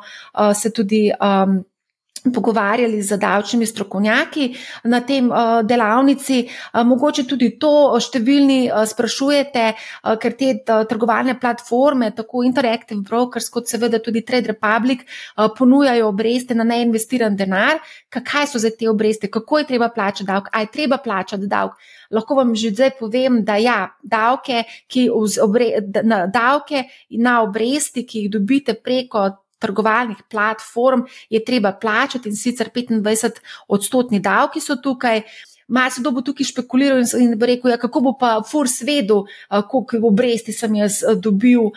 se 0.55 0.73
tudi. 0.75 1.09
Pogovarjali 2.19 3.01
z 3.01 3.17
davčnimi 3.17 3.65
strokovnjaki 3.65 4.49
na 4.91 4.99
tem 5.01 5.29
uh, 5.31 5.61
delavnici. 5.63 6.41
Uh, 6.45 6.83
mogoče 6.83 7.23
tudi 7.29 7.53
to 7.61 7.71
številni 8.01 8.67
uh, 8.67 8.83
sprašujete, 8.89 9.65
ker 10.19 10.35
te 10.35 10.49
trgovalne 10.89 11.37
platforme, 11.39 12.11
tako 12.15 12.43
Interactive 12.43 13.01
Brokers 13.05 13.49
kot 13.53 13.69
seveda 13.69 13.99
tudi 14.03 14.21
Trade 14.25 14.51
Republic, 14.53 15.05
ponujajo 15.57 16.09
obreste 16.09 16.55
na 16.57 16.65
neinvestiran 16.67 17.35
denar. 17.39 17.79
Kaj 18.09 18.49
so 18.51 18.61
za 18.61 18.71
te 18.75 18.89
obreste, 18.89 19.29
kako 19.31 19.61
je 19.61 19.69
treba 19.71 19.89
plačati 19.93 20.27
davek, 20.27 20.49
aj 20.53 20.71
treba 20.73 20.97
plačati 20.97 21.47
davek. 21.47 21.77
Lahko 22.11 22.35
vam 22.35 22.55
že 22.55 22.71
zdaj 22.73 22.95
povem, 22.99 23.43
da 23.45 23.59
ja, 23.61 23.93
davke, 24.01 24.63
obre, 25.43 25.71
na, 26.03 26.25
davke 26.27 26.83
na 27.21 27.41
obresti, 27.43 28.05
ki 28.05 28.25
jih 28.25 28.31
dobite 28.33 28.73
preko 28.73 29.29
trgovalnih 29.59 30.23
platform 30.31 31.05
je 31.29 31.43
treba 31.45 31.71
plačati 31.71 32.29
in 32.29 32.35
sicer 32.35 32.69
25 32.75 33.39
odstotni 33.67 34.19
davki 34.19 34.61
so 34.61 34.75
tukaj. 34.75 35.21
Se 35.93 36.01
bo 36.01 36.21
tukaj 36.25 36.47
špekuliral 36.49 37.03
in 37.21 37.35
bo 37.37 37.45
rekel, 37.45 37.69
ja, 37.69 37.77
kako 37.77 38.01
bo 38.01 38.13
pa 38.17 38.39
Furs 38.41 38.79
vedel, 38.81 39.27
koliko 39.69 40.07
obresti 40.07 40.53
sem 40.53 40.75
jaz 40.75 41.03
dobil 41.21 41.69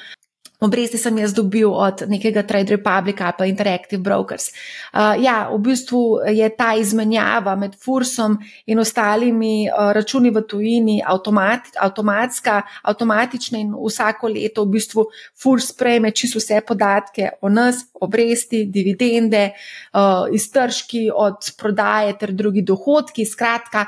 Obresti 0.63 0.99
sem 0.99 1.19
jaz 1.19 1.35
dobil 1.35 1.67
od 1.67 2.05
nekega 2.07 2.45
Trade 2.47 2.77
Republica 2.77 3.27
ali 3.27 3.35
pa 3.39 3.47
Interactive 3.51 4.03
Brokers. 4.03 4.53
Uh, 4.95 5.19
ja, 5.19 5.51
v 5.51 5.59
bistvu 5.59 6.23
je 6.31 6.47
ta 6.55 6.75
izmenjava 6.79 7.57
med 7.59 7.75
Fursom 7.75 8.39
in 8.67 8.79
ostalimi 8.79 9.67
uh, 9.67 9.91
računi 9.91 10.31
v 10.31 10.45
tujini 10.47 11.01
automat, 11.03 11.75
avtomatska, 11.75 12.63
avtomatična 12.83 13.59
in 13.59 13.75
vsako 13.75 14.31
leto 14.31 14.63
v 14.63 14.79
bistvu 14.79 15.07
Furs 15.35 15.73
prejme 15.75 16.15
čisto 16.15 16.39
vse 16.39 16.61
podatke 16.63 17.31
o 17.43 17.51
nas, 17.51 17.83
obresti, 17.99 18.65
dividende, 18.71 19.51
uh, 19.95 20.31
iztržki 20.31 21.09
od 21.11 21.53
prodaje 21.59 22.15
ter 22.19 22.33
drugi 22.33 22.63
dohodki. 22.63 23.27
Skratka, 23.27 23.87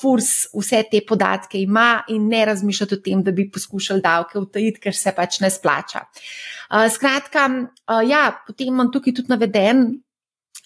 Furs 0.00 0.46
vse 0.54 0.82
te 0.90 1.00
podatke 1.08 1.58
ima 1.60 2.04
in 2.08 2.28
ne 2.30 2.44
razmišlja 2.46 2.86
o 2.92 3.00
tem, 3.02 3.22
da 3.22 3.32
bi 3.34 3.48
poskušali 3.50 4.02
davke 4.02 4.38
utajiti, 4.38 4.80
ker 4.80 4.94
se 4.94 5.12
pač 5.16 5.40
ne 5.42 5.50
splača. 5.50 6.06
Uh, 6.70 6.86
skratka, 6.92 7.46
uh, 7.50 8.02
ja, 8.06 8.30
potem 8.46 8.74
imam 8.74 8.92
tukaj 8.92 9.14
tudi 9.20 9.34
naveden. 9.34 9.86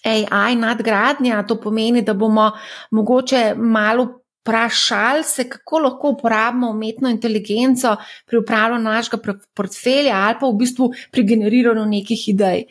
AI 0.01 0.55
nadgradnja, 0.57 1.43
to 1.45 1.59
pomeni, 1.61 2.01
da 2.01 2.15
bomo 2.17 2.47
mogoče 2.89 3.51
malo 3.53 4.20
vprašali 4.41 5.23
se, 5.23 5.49
kako 5.49 5.79
lahko 5.79 6.09
uporabimo 6.09 6.69
umetno 6.69 7.09
inteligenco 7.09 7.95
pri 8.25 8.37
upravljanju 8.37 8.83
našega 8.83 9.17
portfelja 9.53 10.15
ali 10.15 10.35
pa 10.39 10.47
v 10.47 10.57
bistvu 10.57 10.89
pri 11.11 11.23
generiranju 11.23 11.85
nekih 11.85 12.29
idej. 12.29 12.65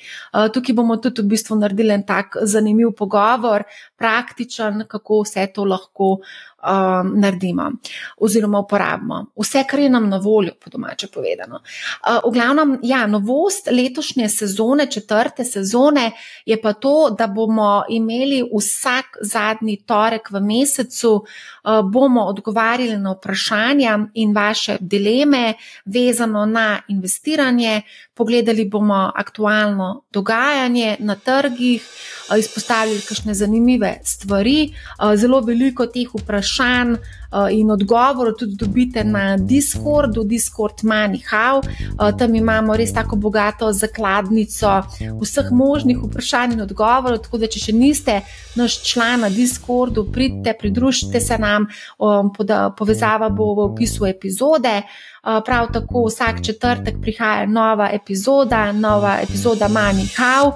Tukaj 0.54 0.74
bomo 0.74 0.96
tudi 0.96 1.22
v 1.22 1.30
bistvu 1.34 1.56
naredili 1.56 1.94
en 1.94 2.02
tak 2.06 2.36
zanimiv 2.42 2.90
pogovor, 2.98 3.62
praktičen, 3.96 4.84
kako 4.88 5.22
vse 5.22 5.46
to 5.54 5.64
lahko 5.64 6.16
um, 6.62 7.20
naredimo 7.20 7.70
oziroma 8.16 8.58
uporabimo. 8.58 9.26
Vse, 9.36 9.64
kar 9.70 9.80
je 9.80 9.90
nam 9.90 10.08
na 10.08 10.16
voljo, 10.16 10.52
po 10.64 10.70
domače 10.70 11.06
povedano. 11.06 11.54
Uh, 11.54 12.30
v 12.30 12.32
glavnem, 12.32 12.78
ja, 12.82 13.06
novost 13.06 13.68
letošnje 13.70 14.28
sezone, 14.28 14.86
četrte 14.90 15.44
sezone, 15.44 16.10
je 16.46 16.60
pa 16.62 16.72
to, 16.72 17.10
da 17.18 17.26
bomo 17.26 17.82
imeli 17.88 18.42
vsak 18.56 19.18
zadnji 19.20 19.76
torek 19.86 20.30
v 20.30 20.40
mesecu, 20.40 21.14
uh, 21.14 21.90
bomo 21.92 22.24
odgovarjali 22.24 22.98
na 22.98 23.12
vprašanja 23.12 23.98
in 24.14 24.34
vaše 24.34 24.76
dileme, 24.80 25.54
vezano 25.84 26.46
na 26.46 26.80
investiranje. 26.88 27.82
Pogledali 28.14 28.68
bomo 28.68 29.12
aktualno 29.16 30.04
dogajanje 30.12 30.96
na 30.98 31.14
trgih, 31.16 31.82
uh, 32.30 32.38
izpostavili 32.38 33.00
kakšne 33.00 33.34
zanimive 33.34 33.98
stvari. 34.04 34.74
Uh, 34.98 35.16
zelo 35.16 35.40
veliko 35.40 35.86
teh 35.86 36.08
vprašanj 36.14 36.49
vprašanj 36.50 36.92
uh, 36.92 37.19
in 37.50 37.70
odgovorov 37.70 38.34
tudi 38.38 38.56
dobite 38.56 39.04
na 39.04 39.36
Discordu, 39.36 40.24
Discord 40.24 40.82
Manihau. 40.82 41.58
Uh, 41.58 42.10
tam 42.18 42.34
imamo 42.34 42.76
res 42.76 42.92
tako 42.92 43.16
bogato 43.16 43.72
zakladnico 43.72 44.82
vseh 45.20 45.52
možnih 45.52 45.98
vprašanj 46.02 46.52
in 46.52 46.64
odgovorov. 46.66 47.22
Tako 47.22 47.38
da, 47.38 47.46
če 47.46 47.62
še 47.66 47.76
niste 47.76 48.20
naš 48.58 48.80
član 48.82 49.20
na 49.26 49.30
Discordu, 49.30 50.08
pridite, 50.12 50.56
pridružite 50.58 51.20
se 51.20 51.38
nam, 51.38 51.68
um, 51.98 52.32
povezava 52.76 53.30
bo 53.30 53.54
v 53.54 53.70
opisu 53.70 54.06
epizode. 54.06 54.82
Prav 55.20 55.66
tako 55.72 56.06
vsak 56.06 56.38
četrtek 56.44 56.94
prihaja 57.02 57.46
nova 57.46 57.90
epizoda, 57.92 58.72
nova 58.72 59.18
epizoda 59.22 59.68
Manihau. 59.68 60.52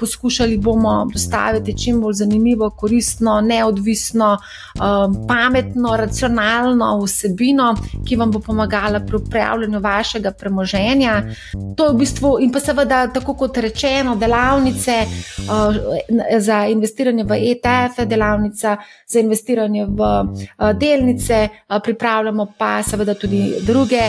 Poskušali 0.00 0.56
bomo 0.58 1.06
dostaviti 1.12 1.76
čim 1.78 2.00
bolj 2.00 2.12
zanimivo, 2.12 2.70
koristno, 2.70 3.40
neodvisno, 3.40 4.38
pametno, 5.28 5.96
racionalno 6.08 7.04
vsebino, 7.04 7.74
ki 8.06 8.16
vam 8.16 8.30
bo 8.32 8.40
pomagala 8.40 9.00
pri 9.00 9.16
upravljanju 9.16 9.80
vašega 9.80 10.32
premoženja. 10.32 11.22
To 11.76 11.86
je 11.86 11.92
v 11.92 11.98
bistvu, 11.98 12.30
in 12.40 12.52
pa 12.52 12.60
seveda, 12.60 13.06
tako 13.12 13.34
kot 13.34 13.58
rečeno, 13.58 14.16
delavnice 14.16 14.96
za 16.38 16.58
investiranje 16.66 17.24
v 17.24 17.38
ETF, 17.52 18.04
delavnica 18.08 18.76
za 19.06 19.20
investiranje 19.20 19.86
v 19.86 20.08
delnice, 20.80 21.48
pripravljamo 21.84 22.46
pa 22.58 22.82
seveda 22.82 23.14
tudi 23.14 23.60
druge 23.66 24.08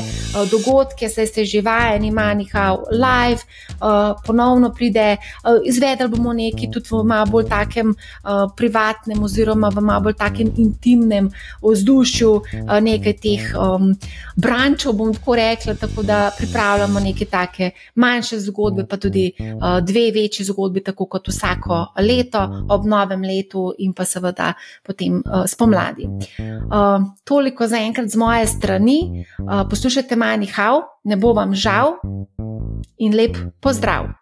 dogodke, 0.51 1.10
saj 1.10 1.27
ste 1.27 1.46
že 1.46 1.62
vajeni, 1.62 2.12
manjka 2.12 2.72
live, 2.91 3.44
ponovno 4.25 4.72
pride, 4.72 5.18
izvedeli 5.65 6.10
bomo 6.10 6.34
nekaj 6.34 6.72
tudi 6.72 6.89
v 6.91 7.03
malo 7.03 7.32
bolj 7.32 7.50
takem 7.50 7.96
privatnem 8.56 9.23
oziroma 9.23 9.69
v 9.69 9.82
malo 9.82 10.08
bolj 10.08 10.17
takem 10.19 10.52
intimnem 10.58 11.32
vzdušju 11.62 11.88
eh, 11.97 12.82
nekaj 12.82 13.15
teh 13.21 13.47
um, 13.56 13.93
brančov, 14.36 14.93
bom 14.99 15.13
tako 15.13 15.36
rekla, 15.36 15.75
tako 15.80 16.04
da 16.04 16.32
pripravljamo 16.38 16.99
neke 16.99 17.25
take 17.25 17.71
manjše 17.95 18.39
zgodbe, 18.39 18.86
pa 18.89 18.97
tudi 18.97 19.32
uh, 19.39 19.80
dve 19.84 20.12
večji 20.12 20.45
zgodbi, 20.45 20.84
tako 20.84 21.06
kot 21.06 21.28
vsako 21.28 21.82
leto, 21.99 22.65
ob 22.69 22.86
novem 22.86 23.21
letu 23.21 23.73
in 23.80 23.93
pa 23.93 24.06
seveda 24.06 24.54
potem 24.86 25.19
uh, 25.25 25.45
spomladi. 25.47 26.06
Uh, 26.06 27.04
toliko 27.23 27.67
za 27.67 27.78
enkrat 27.78 28.10
z 28.10 28.17
moje 28.17 28.47
strani. 28.47 29.25
Uh, 29.39 29.63
poslušajte 29.69 30.15
manj 30.15 30.47
hau, 30.56 30.82
ne 31.04 31.17
bo 31.17 31.34
vam 31.34 31.56
žal 31.56 31.97
in 32.97 33.15
lep 33.15 33.38
pozdrav! 33.60 34.18